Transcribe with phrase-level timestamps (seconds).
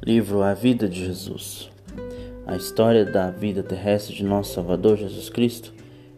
[0.00, 1.68] Livro A Vida de Jesus.
[2.46, 5.74] A história da vida terrestre de nosso Salvador Jesus Cristo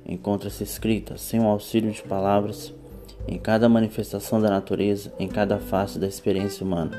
[0.07, 2.75] encontra-se escrita, sem o auxílio de palavras,
[3.27, 6.93] em cada manifestação da natureza, em cada face da experiência humana,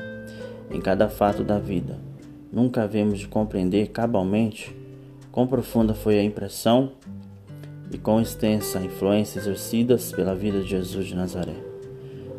[0.70, 1.98] em cada fato da vida.
[2.52, 4.74] Nunca havemos de compreender cabalmente
[5.30, 6.92] quão profunda foi a impressão
[7.92, 11.54] e quão extensa a influência exercidas pela vida de Jesus de Nazaré.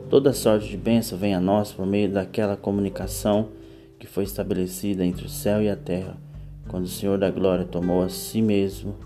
[0.09, 3.47] Toda sorte de bênção vem a nós por meio daquela comunicação
[4.03, 6.17] que foi estabelecida entre o céu e a terra,
[6.67, 8.97] quando o Senhor da Glória tomou a si mesmo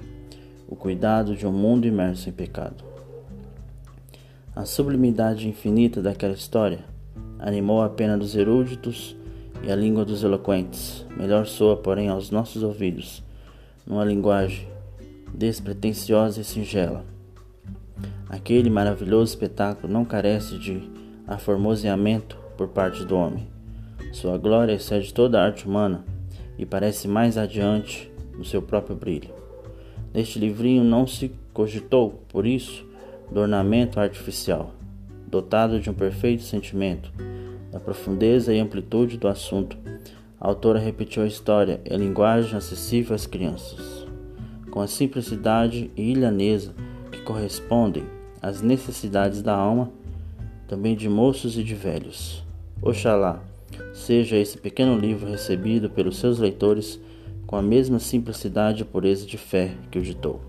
[0.68, 2.84] o cuidado de um mundo imerso em pecado.
[4.56, 6.80] A sublimidade infinita daquela história
[7.38, 9.16] animou a pena dos eruditos
[9.62, 11.06] e a língua dos eloquentes.
[11.16, 13.24] Melhor soa, porém, aos nossos ouvidos,
[13.86, 14.68] numa linguagem
[15.32, 17.06] despretensiosa e singela.
[18.28, 20.90] Aquele maravilhoso espetáculo não carece de
[21.28, 23.57] aformoseamento por parte do homem.
[24.12, 26.06] Sua glória excede toda a arte humana
[26.58, 29.30] e parece mais adiante no seu próprio brilho.
[30.14, 32.86] Neste livrinho não se cogitou, por isso,
[33.32, 34.72] do ornamento artificial,
[35.28, 37.12] dotado de um perfeito sentimento,
[37.72, 39.78] da profundeza e amplitude do assunto.
[40.40, 44.08] A autora repetiu a história em linguagem acessível às crianças,
[44.72, 46.74] com a simplicidade e ilhaneza
[47.12, 48.06] que correspondem
[48.42, 49.92] às necessidades da alma,
[50.68, 52.44] também de moços e de velhos.
[52.82, 53.42] Oxalá
[53.94, 57.00] seja esse pequeno livro recebido pelos seus leitores
[57.46, 60.42] com a mesma simplicidade e pureza de fé que o ditou.